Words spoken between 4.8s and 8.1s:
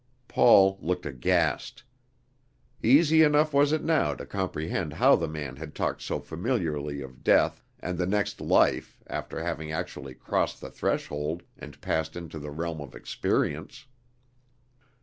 how the man had talked so familiarly of death and the